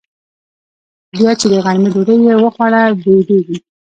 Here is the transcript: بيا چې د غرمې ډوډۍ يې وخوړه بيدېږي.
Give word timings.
بيا 1.13 1.31
چې 1.39 1.45
د 1.51 1.55
غرمې 1.65 1.89
ډوډۍ 1.93 2.17
يې 2.27 2.35
وخوړه 2.43 2.81
بيدېږي. 3.03 3.57